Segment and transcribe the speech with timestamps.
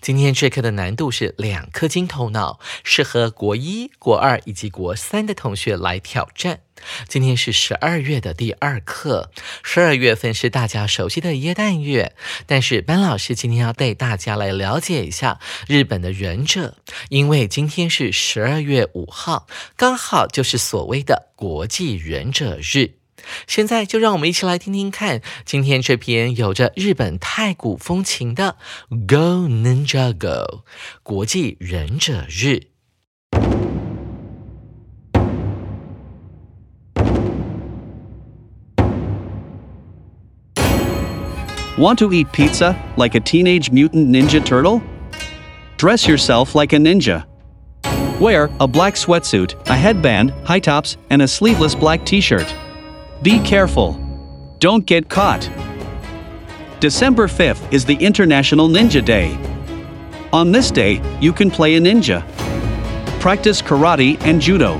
[0.00, 6.60] 今天这课的难度是两颗金头脑，适合国一、国二以及国三的同学来挑战。
[7.08, 9.30] 今天是十二月的第二课，
[9.62, 12.14] 十二月份是大家熟悉的耶诞月，
[12.46, 16.76] 但是班老师今天要带大家来了解一下日本的忍者，
[17.08, 23.03] 因为今天是十二月五号，刚好就是所谓的国际忍者日。
[23.47, 28.55] 现在就让我们一起来听听看，今天这篇有着日本太古风情的《
[29.07, 30.61] Go Ninja Go》
[31.03, 32.69] 国际忍者日。
[41.77, 44.81] Want to eat pizza like a teenage mutant ninja turtle?
[45.77, 47.23] Dress yourself like a ninja.
[48.19, 52.53] Wear a black sweatsuit, a headband, high tops, and a sleeveless black t shirt.
[53.24, 53.98] Be careful.
[54.58, 55.48] Don't get caught.
[56.78, 59.38] December 5th is the International Ninja Day.
[60.30, 62.20] On this day, you can play a ninja.
[63.20, 64.78] Practice karate and judo.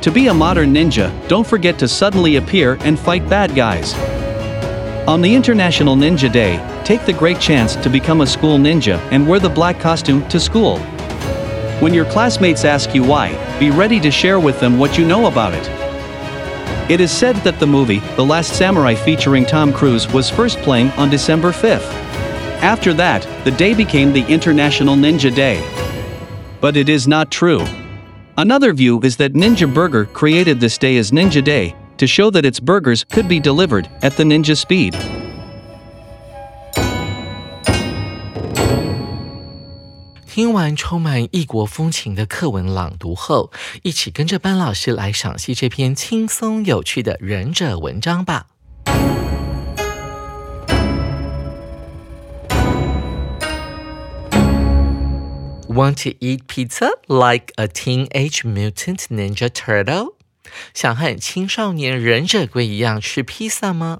[0.00, 3.92] To be a modern ninja, don't forget to suddenly appear and fight bad guys.
[5.06, 6.56] On the International Ninja Day,
[6.86, 10.40] take the great chance to become a school ninja and wear the black costume to
[10.40, 10.78] school.
[11.80, 15.26] When your classmates ask you why, be ready to share with them what you know
[15.26, 15.81] about it.
[16.88, 20.90] It is said that the movie, The Last Samurai featuring Tom Cruise, was first playing
[20.92, 21.88] on December 5th.
[22.60, 25.62] After that, the day became the International Ninja Day.
[26.60, 27.64] But it is not true.
[28.36, 32.44] Another view is that Ninja Burger created this day as Ninja Day to show that
[32.44, 34.96] its burgers could be delivered at the ninja speed.
[40.34, 48.46] 听完充满异国风情的课文朗读后，一起跟着班老师来赏析这篇轻松有趣的忍者文章吧。
[55.68, 60.14] Want to eat pizza like a teenage mutant ninja turtle?
[60.72, 63.98] 想和青少年忍者龟一样吃披萨吗？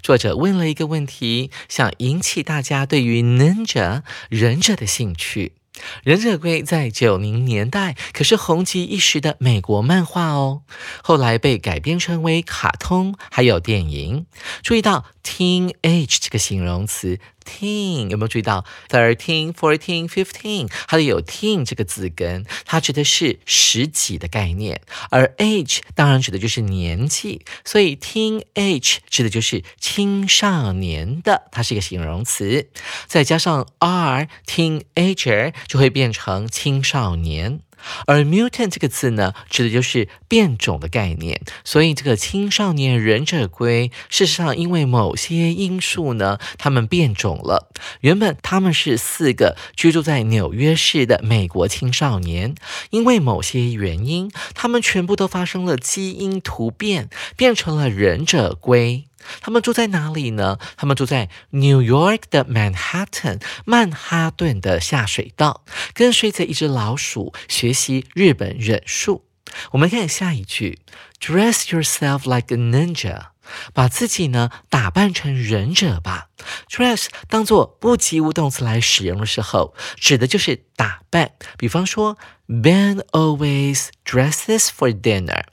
[0.00, 5.54] 作者问了一个问题，想引起大家对于 ninja 忍者的兴趣。
[6.02, 10.62] 忍者龟在九零年代可是红极一时的美国漫画哦，
[11.02, 14.26] 后来被改编成为卡通，还有电影。
[14.62, 17.18] 注意到 teenage 这个形容词。
[17.44, 20.68] Teen 有没有注意到 thirteen, fourteen, fifteen？
[20.88, 32.68] 它里有 teen 这个字根，它指的是十几的概念，而 age 当然指的就是年纪，所以 teenage 指的就是青少年的，它是一个形容词，
[33.06, 37.60] 再加上 r teenager 就会变成青少年。
[38.06, 41.40] 而 mutant 这个字呢，指的就是变种的概念。
[41.64, 47.70] 所以这个青少年忍者龟，事实上因为某些因素呢，他们变种了。
[48.00, 52.54] 原本他们是四个居住在纽约市的美国青少年，
[52.90, 59.04] 因为某些原因，他们全部都发生了基因突变，变成了忍者龟。
[59.40, 60.58] 他们住在哪里呢？
[60.76, 69.24] 他们住在 New York 的 Manhattan 曼哈顿的下水道，跟随着一只老鼠学习日本忍术。
[69.72, 70.80] 我们看下一句
[71.20, 73.26] ：Dress yourself like a ninja，
[73.72, 76.28] 把自己呢打扮成忍者吧。
[76.68, 81.32] Dress 当做不及物动词来使用的时候，指的就是打扮。
[81.56, 82.18] 比方说
[82.48, 85.44] ，Ben always dresses for dinner。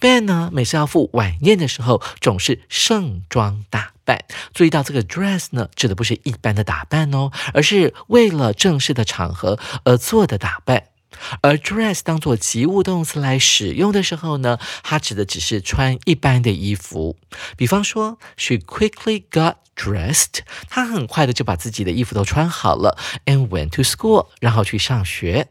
[0.00, 4.24] Ben 呢，每次要赴晚宴的时候，总是盛装打扮。
[4.54, 10.84] 注意到这个 dress 呢，指的不是一般的打扮哦，而是为了正式的场合而做的打扮。
[11.42, 17.16] 而 dress 当做及物动词来使用的时候呢，它指的只是穿一般的衣服。
[17.56, 25.48] 比方说，She quickly got dressed，她很快的就把自己的衣服都穿好了，and went to school，然后去上学。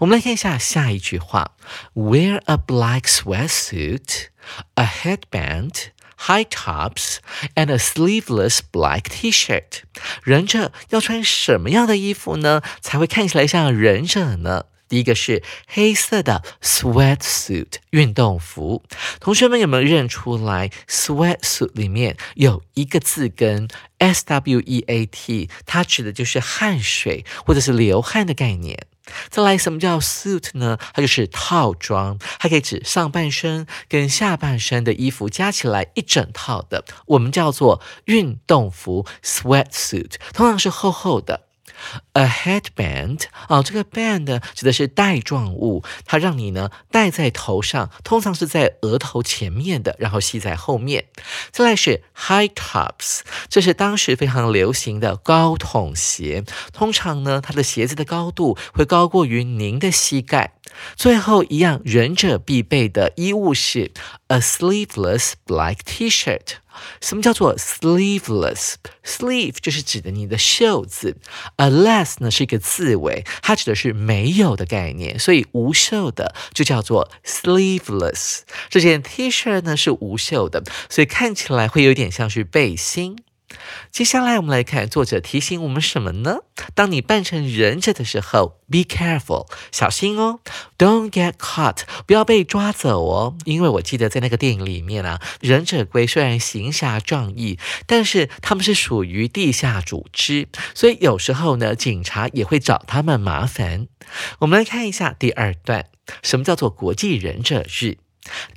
[0.00, 1.52] 我们来看一下下一句话
[1.94, 4.26] ：Wear a black sweatsuit,
[4.74, 5.92] a headband.
[6.28, 7.16] High tops
[7.56, 9.82] and a sleeveless black T-shirt。
[10.22, 14.66] 忍者要穿什么样的衣服呢，才会看起来像忍者呢？
[14.88, 18.84] 第一个是黑色的 sweatsuit 运动服。
[19.18, 23.66] 同学们有没有认出来？sweatsuit 里面有一个字根
[23.98, 28.86] s w e a t，它指的就是汗水或者是流汗的概念。
[29.28, 30.78] 再来，什么叫 suit 呢？
[30.92, 41.48] 它就是套装，它可以指上半身跟下半身的衣服加起来一整套的，我们叫做运动服 sweatsuit，通常是厚厚的。
[42.12, 51.06] A headband 哦，这个 band 指的是带状物，它让你呢戴在头上，通常是在额头前面的，然后系在后面。
[51.50, 60.54] 再来是 high tops，这是当时非常流行的高筒鞋，通常呢它的鞋子的高度会高过于您的膝盖。
[60.96, 63.92] 最后一样忍者必备的衣物是
[64.28, 66.61] a sleeveless black T-shirt。
[67.00, 71.16] 什么叫做 sleeveless？sleeve 就是指的你的袖子
[71.56, 78.40] ，a less 呢是一个字尾，它指的是没有的概念，所以无袖的就叫做 sleeveless。
[78.68, 83.18] 这件 T 恤呢是无袖的，所以看起来会有点像是背心。
[83.90, 86.38] 接下来我们来看作者提醒我们什么呢？
[86.74, 90.40] 当你扮成忍者的时候，be careful，小心哦
[90.78, 93.36] ，don't get caught，不要被抓走哦。
[93.44, 103.88] 因为我记得在那个电影里面啊，忍者龟虽然行侠仗义，但是他们是属于地下组织，所以有时候呢，警察也会找他们麻烦。
[104.40, 105.86] 我们来看一下第二段，
[106.22, 107.98] 什么叫做国际忍者日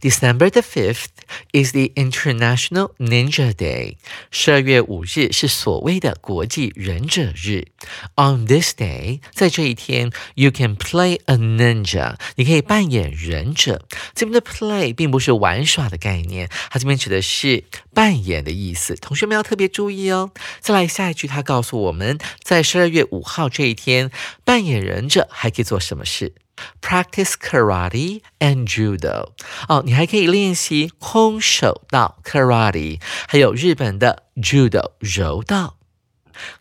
[0.02, 1.10] ？December the fifth
[1.52, 3.98] is the International Ninja Day。
[4.32, 7.68] 十二月五日是所谓的国际忍者日。
[8.16, 12.16] On this day，在这一天，you can play a ninja。
[12.36, 13.86] 你可以扮演忍者。
[14.14, 17.64] 这边的 play 并不是玩耍的概念，它这边指的是
[17.94, 18.96] 扮演的意思。
[18.96, 20.32] 同学们要特别注意哦。
[20.60, 24.12] 再来下一句，它告诉我们在十二月五号这一天，
[24.44, 26.34] 扮演忍者还可以做什么事
[26.82, 29.32] ？Practice karate and judo。
[29.68, 35.78] 哦，你还可以练习空手道 karate，还有日本的 judo 柔道。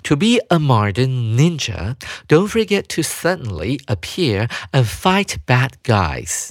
[0.05, 1.97] To be a modern ninja,
[2.29, 6.51] don't forget to suddenly appear and fight bad guys.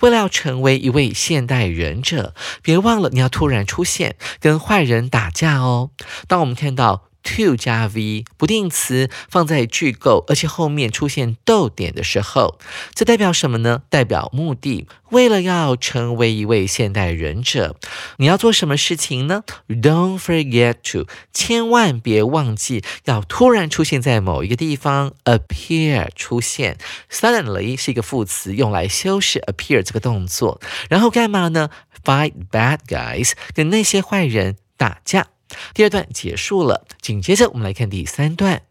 [0.00, 5.90] 为了要成为一位现代忍者，别忘了你要突然出现，跟坏人打架哦。
[6.28, 12.58] 当我们看到 to 加 v 不定词放在句构，而且后面出现逗点的时候，
[12.94, 13.82] 这代表什么呢？
[13.88, 14.86] 代表目的。
[15.10, 17.74] 为了要成为一位现代忍者，
[18.18, 26.78] 你要做什么事情呢？Don't forget to，千万别忘记要突然出现在某一个地方，appear 出现。
[27.10, 30.60] Suddenly 是一个副词，用来修饰 appear 这个动作。
[30.88, 31.70] 然后干嘛呢
[32.04, 35.26] ？Fight bad guys，跟那些坏人打架。
[35.74, 38.62] 第二段结束了，紧接着我们来看第三段。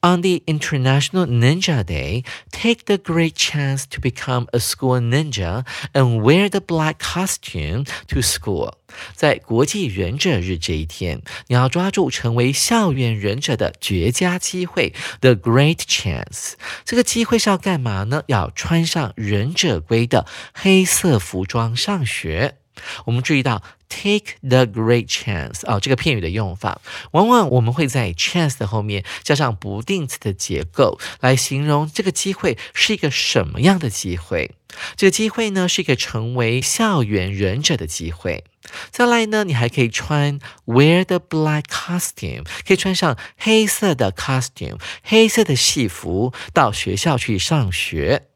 [0.00, 6.20] On the International Ninja Day, take the great chance to become a school ninja and
[6.20, 8.74] wear the black costume to school.
[9.14, 16.52] 在国际忍者日这一天，你要抓住成为校园忍者的绝佳机会，the great chance。
[16.84, 18.22] 这个机会是要干嘛呢？
[18.28, 22.58] 要穿上忍者龟的黑色服装上学。
[23.04, 26.80] 我们注意到 take the great chance 啊，这个片语的用法，
[27.12, 34.52] 往往我们会在 chance 的后面加上不定词的结构，来形容这个机会是一个什么样的机会。
[34.96, 38.44] 这个机会呢，是一个成为校园忍者的机会。
[38.90, 48.26] 再来呢，你还可以穿 wear the black costume，可以穿上黑色的 costume，黑色的戏服到学校去上学。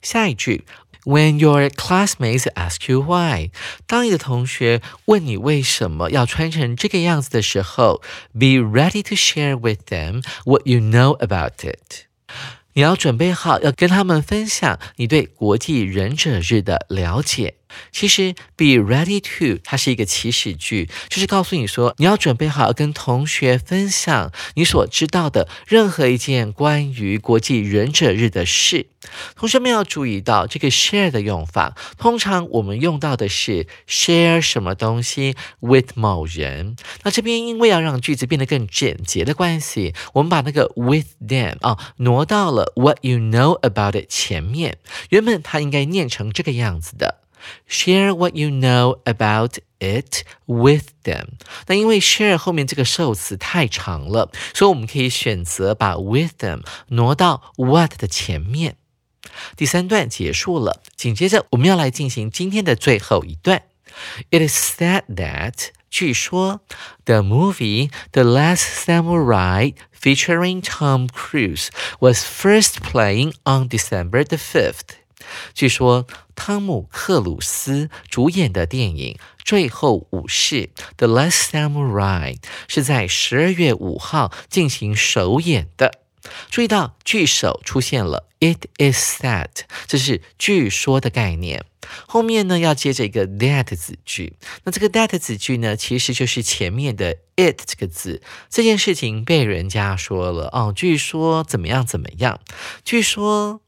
[0.00, 0.64] 下一句。
[1.05, 3.49] When your classmates ask you why，
[3.87, 12.05] 当你的同学问你为什么要穿成这个样子的时候，be ready to share with them what you know about it。
[12.73, 17.55] 你要准备好要跟他们分享你对国际忍者日的了解。
[17.92, 28.86] 其实，be ready to 它是一个祈使句，就是告诉你说你要准备好跟同学分享你所知道的任何一件关于国际忍者日的事。
[29.36, 36.76] 同学们要注意到这个 share 的用法，通常我们用到的是 share 什么东西 with 某人。
[37.04, 44.78] 那这边因为要让句子变得更简洁的关系，我们把那个 with them 啊挪到了 what you know about it 前面。
[45.10, 47.25] 原本它应该念成这个样子的。
[47.67, 51.39] Share what you know about it with them。
[51.65, 58.75] 那因为 share 后面这个受词太长了，所以我们可以选择把 with them 挪到 what 的前面。
[59.55, 63.63] 第三段结束了，紧接着我们要来进行今天的最后一段。
[64.29, 66.61] It is said that 据说
[67.05, 71.69] the movie The Last Samurai featuring Tom Cruise
[71.99, 74.95] was first playing on December the fifth。
[75.54, 80.54] 据说汤姆克鲁斯主演的电影《最后武士》
[80.96, 82.36] The Last Samurai
[82.68, 86.00] 是在十二月五号进行首演的。
[86.50, 91.64] 注意到句首出现了 "It is said"，这是据说的概念。
[92.08, 94.34] 后面呢要接着一个 that 子句。
[94.64, 98.20] 那这个 that 子句呢，其实就是前面的 it 这个字。
[98.50, 102.40] 这件事情被人家说了哦，据说怎么样怎么样？
[102.84, 103.62] 据说。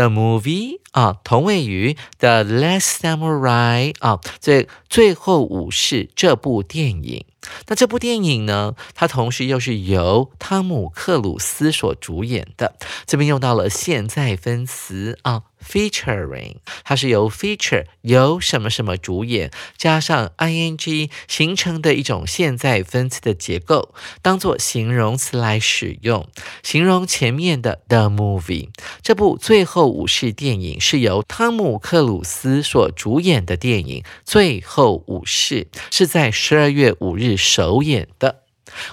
[0.00, 7.26] The movie 啊，同位于 The Last Samurai 啊，这最后武士这部电影。
[7.66, 12.76] 那这部电影呢，它同时又是由汤姆克鲁斯所主演的。
[13.06, 15.42] 这边用到了现在分词啊。
[15.62, 26.26] Featuring，它是由 feature 由什么什么主演加上 ing 形成的一种现在分词的结构，当做形容词来使用，
[26.62, 28.70] 形容前面的 the movie
[29.02, 38.42] 这部最后武士电影是由汤姆克鲁斯所主演的电影《最后武士》，是在十二月五日首演的。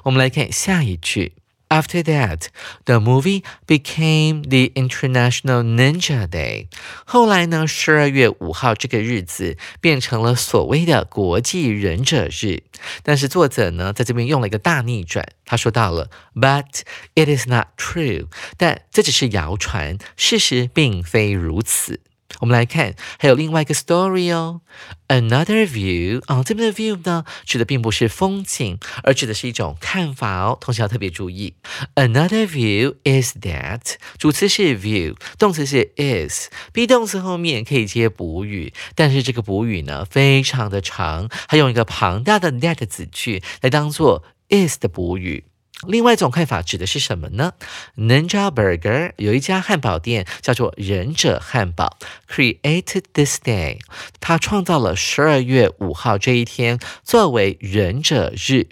[0.04, 1.34] 我们来看下一句。
[1.70, 2.48] After that,
[2.86, 6.68] the movie became the International Ninja Day.
[7.04, 12.64] 后来呢，十二月五号这个日子变成了所谓的国际忍者日。
[13.04, 16.84] 但是作者呢，在这边用了一个大逆转，他说到了，But
[17.16, 18.28] it is not true.
[18.56, 22.00] 但这只是谣传，事实并非如此。
[22.40, 24.62] 我们来看，还有另外一个 story 哦。
[25.08, 30.58] Another view 啊，这边的 view 呢，指的并不是风景，而指的是一种看法哦。
[30.60, 31.54] 同学要特别注意。
[31.96, 45.46] Another view is that 主词是 view，动词是 is，be 动词后面可以接补语，但是这个补语呢非常的长，还用一个庞大的 that 子句来当做 is 的补语。
[45.86, 47.54] 另外一种看法指的是什么呢
[47.98, 53.80] ？Ninja Burger 有一家汉堡店叫做忍者汉堡，created this day，
[54.20, 58.70] 他创造了十二月五号这一天作为忍者日，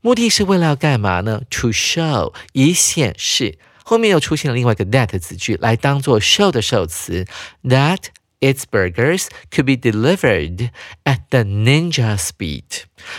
[0.00, 7.24] 目的是为了要干嘛呢？To show 以显示，后面又出现了另外一个 that 子句来当做 show 的受词
[7.62, 7.98] ，that。
[8.42, 10.70] Its burgers could be delivered
[11.04, 12.64] at the ninja speed，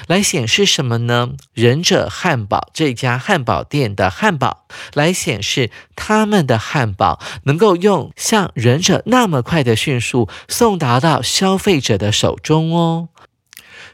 [0.07, 1.29] 来显示什么呢？
[1.53, 13.07] 忍者汉堡这家汉堡店的汉堡，来显示他们的汉堡能够用像忍者那么快的迅速送达到消费者的手中哦。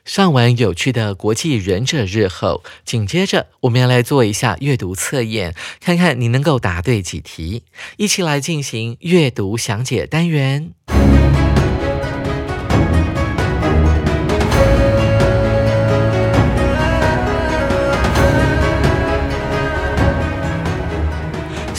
[0.03, 7.61] 上完有趣的国际忍者日后，紧接着我们要来做一下阅读测验，看看你能够答对几题。
[7.97, 10.73] 一起来进行阅读详解单元。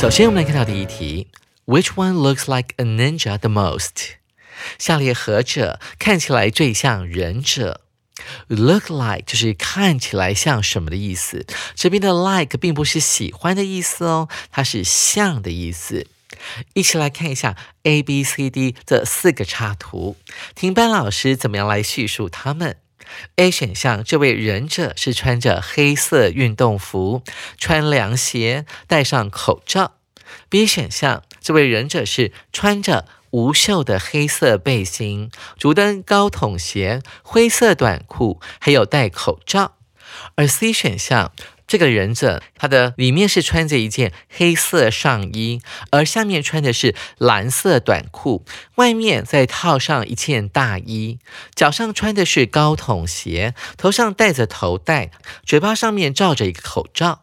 [0.01, 1.27] 首先，我们来看到第一题
[1.67, 4.13] ：Which one looks like a ninja the most？
[4.79, 7.83] 下列何者看起来最像忍者
[8.49, 11.45] ？Look like 就是看起来像什么的意思？
[11.75, 16.07] 这边的 like 并不是喜欢的意思哦，它是像的意思。
[16.73, 20.17] 一起来看一下 A、B、C、D 这四个插图，
[20.55, 22.79] 听班老师怎么样来叙述它们。
[23.37, 27.23] A 选项，这位忍者是穿着黑色运动服，
[27.59, 29.95] 穿凉鞋，戴上口罩。
[30.49, 39.77] B 选项，这位忍者是穿着无袖的黑色背心，竹灯高筒鞋，灰色短裤，还有戴口罩。
[40.35, 41.33] 而 C 选项。
[41.71, 45.61] 这个忍者，他的里面是穿着一件黑色上衣，
[45.93, 51.21] 而下面穿的是蓝色短裤，外面再套上一件大衣，
[51.55, 55.13] 脚上穿的是高筒鞋，头上戴着头带，
[55.45, 57.21] 嘴巴上面罩着一个口罩。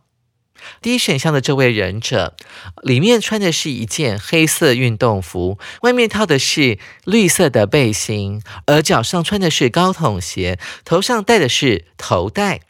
[0.82, 2.38] 第一选项的这位忍者，
[2.82, 12.62] 里面穿的是一件黑色运动服，外面套的是绿色的背心，而脚上穿的是高筒鞋，头上戴的是头带，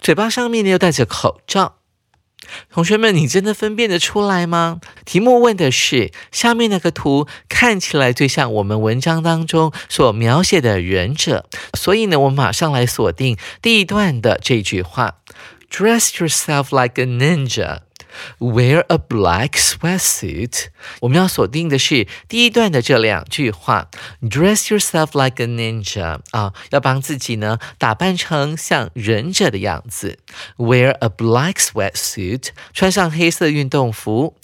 [0.00, 1.76] 嘴巴上面呢又戴着口罩。
[2.70, 4.78] 同学们，你真的分辨得出来吗？
[5.06, 15.14] 题目问的是下面那个图看起来最像我们文章当中所描写的忍者，所以呢，我们马上来锁定第一段的这句话
[15.70, 17.78] ：Dress yourself like a ninja。
[18.38, 20.66] Wear a black sweatsuit。
[21.00, 23.88] 我们要锁定的是第一段的这两句话
[24.22, 30.18] ：Dress yourself like a ninja 啊，要帮自己呢打扮成像忍者的样子。
[30.56, 34.36] Wear a black sweatsuit，穿上黑色运动服。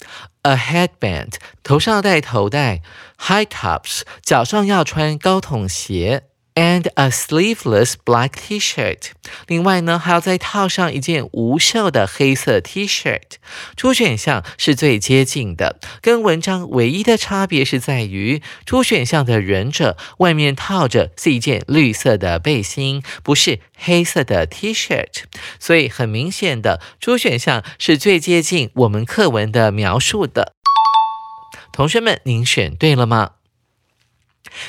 [0.43, 2.81] A headband，头上戴头带。
[3.19, 6.23] High tops，脚上要穿高筒鞋。
[6.53, 9.11] And a sleeveless black T-shirt。
[9.47, 13.37] 另外呢，还要再套上一件无袖的黑色 T-shirt。
[13.77, 25.23] 初选项是最接近的，跟文章唯一的差别是在于，初选项的忍者外面套着是一件绿色的背心，不是黑色的 T-shirt。
[25.57, 30.53] 所以很明显的，初选项是最接近我们课文的描述的。
[31.71, 33.31] 同学们，您选对了吗？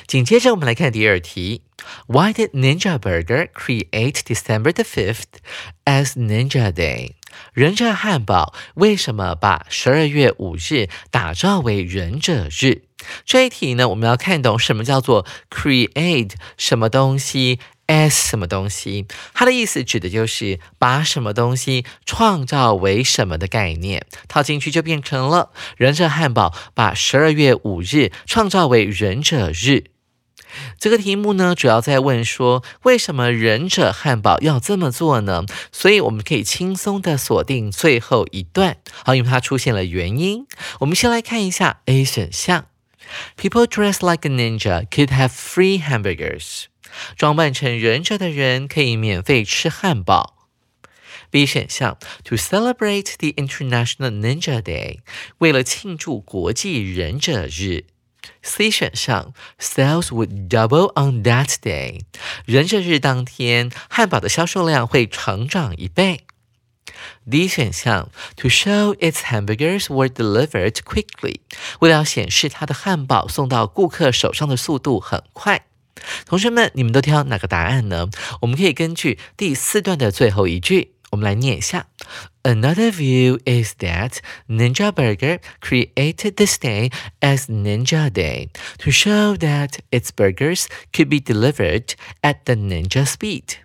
[0.07, 1.63] 紧接着，我们来看第二题。
[2.07, 5.41] Why did Ninja Burger create December the fifth
[5.85, 7.15] as Ninja Day？
[7.53, 12.83] 忍者汉堡为什么把十二月五日打造为忍者日？
[13.25, 17.59] 这一题呢，我们要看懂什么叫做 create 什么东西
[17.93, 19.07] as 什么东西。
[19.35, 29.85] 它的意思指的就是把什么东西创造为什么的概念，套进去就变成了忍者汉堡把十二月五日创造为忍者日。
[30.79, 35.47] 这个题目呢，主要在问说，为什么忍者汉堡要这么做呢？
[35.71, 40.47] 所以我们可以轻松的锁定最后一段，好，因为它出现了原因。
[40.81, 42.67] 我们先来看一下 A 选项
[43.41, 46.65] ，People dressed like a ninja could have free hamburgers。
[47.17, 50.49] 装扮成忍者的人可以免费吃汉堡。
[51.31, 54.99] B 选项，To celebrate the International Ninja Day，
[55.39, 57.87] 为了庆祝国际忍者日。
[58.43, 62.03] C 选项，Sales would double on that day。
[62.45, 66.27] 忍者日当天，汉堡的销售量会成长一倍。
[67.29, 71.41] D 选项，To show its hamburgers were delivered quickly。
[71.81, 75.67] 为了显示它的汉堡送到顾客手上的速度很快。
[76.26, 78.10] 同学们，你们都挑哪个答案呢？
[78.42, 80.94] 我们可以根据第四段的最后一句。
[81.10, 81.88] 我们来念一下。
[82.44, 84.18] Another view is that
[84.50, 86.92] Ninja Burger created this day
[87.22, 93.56] as Ninja Day to show that its burgers could be delivered at the ninja speed.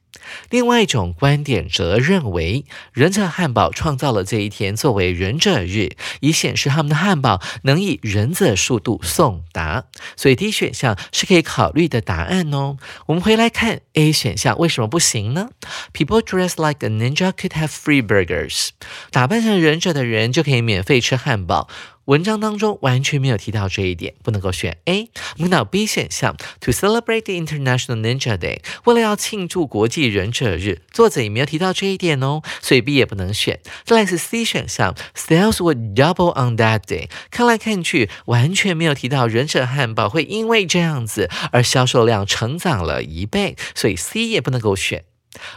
[0.50, 9.86] 另外一种观点则认为，忍者汉堡创造了这一天作为忍者日，以显示他们的汉堡能以忍者速度送达。
[10.16, 12.78] 所以 D 选项是可以考虑的答案哦。
[13.08, 15.50] 我们回来看 A 选项为什么不行呢
[15.94, 18.70] ？People dressed like a ninja could have free burgers。
[19.12, 21.68] 打扮成忍者的人就可以免费吃汉堡。
[22.08, 25.10] 文章当中完全没有提到这一点，不能够选 A。
[25.36, 33.60] 我们到 B 选项，To celebrate the International Ninja Day，为了要庆祝国际忍者日，作者也没有提到这一点哦，所以 B 也不能选。
[33.84, 45.04] 再来是 C 选项，Sales would double on that day，看来看去完全没有提到忍者汉堡会因为这样子而销售量成长了一倍，所以 C 也不能够选。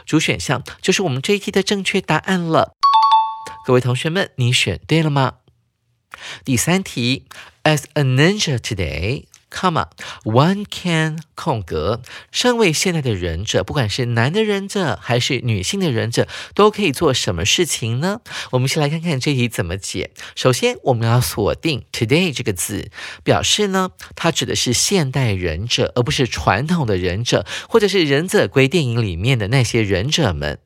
[0.04, 2.72] 主选项就是我们这一题的正确答案了。
[3.64, 5.34] 各位同学们，你选对了吗？
[6.44, 7.24] 第三题
[7.64, 9.88] ，As a ninja today, comma
[10.24, 12.02] one can 空格。
[12.30, 18.20] 身为现代的忍者，不管是男的忍者还是女性的忍者，都可以做什么事情呢？
[18.52, 20.10] 我们先来看看这题怎么解。
[20.36, 22.90] 首先，我们要锁定 today 这个字，
[23.24, 30.60] 表示呢，它指的是现代忍者，而不是传统的忍者，或者是忍者龟电影里面的那些忍者们。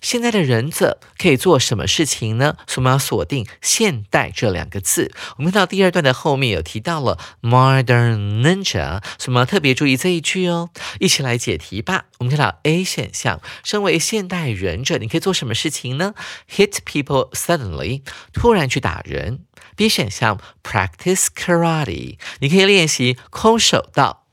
[0.00, 2.56] 现在的忍者可以做什么事情呢？
[2.66, 5.12] 所以我们要锁定“现代”这两个字。
[5.38, 10.70] 我们看到第二段的后面有提到了 “modern ninja”，所以我们要特别注意这一句哦。
[11.00, 12.04] 一起来解题吧。
[12.18, 16.14] 我们看到 A 选项，身为现代忍者，你可以做什么事情呢
[16.50, 19.40] ？Hit people suddenly，突然去打人。
[19.76, 24.23] B 选项，practice karate，你可以练习空手道。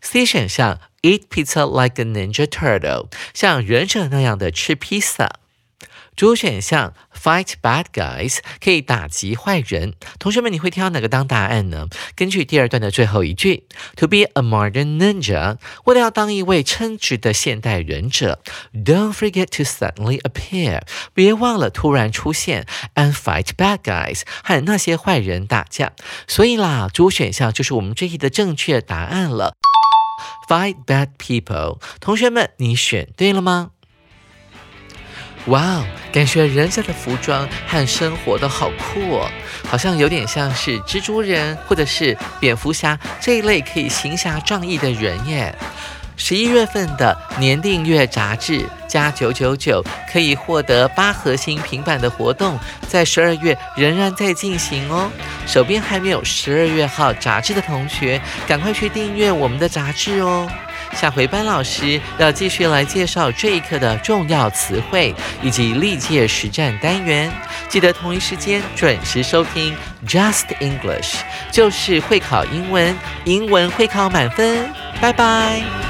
[0.00, 0.80] C 选项。
[1.02, 5.30] Eat pizza like a ninja turtle，像忍者那样的吃披萨。
[6.14, 9.94] 主选项 fight bad guys 可以打击坏人。
[10.18, 11.86] 同学们，你会挑哪个当答案呢？
[12.14, 13.64] 根据第二段的最后一句
[13.96, 18.42] ，to be a modern ninja，为了要当一位称职的现代忍者
[18.74, 20.82] ，don't forget to suddenly appear，
[21.14, 22.66] 别忘了突然出现
[22.96, 25.92] ，and fight bad guys，和那些坏人打架。
[26.28, 29.54] 所以啦，主选项就是我们这一题的正确答案了。
[30.48, 33.70] Fight bad people，同学们，你选对了吗？
[35.46, 39.30] 哇哦，感觉人家的服装和生活都好酷哦，
[39.64, 45.56] 好像有点像是蜘蛛人或者是蝙蝠侠这一类可以行侠仗义的人耶。
[46.22, 55.10] 十一月份的年订阅杂志加九九九可以获得八核心平板的活动，在十二月仍然在进行哦。
[55.46, 60.46] 手边还没有十二月号杂志的同学，赶快去订阅我们的杂志哦。
[60.92, 67.32] 下回班老师要继续来介绍这一课的重要词汇以及历届实战单元，
[67.68, 69.74] 记得同一时间准时收听
[70.06, 71.14] Just English，
[71.50, 74.70] 就是会考英文，英文会考满分。
[75.00, 75.89] 拜拜。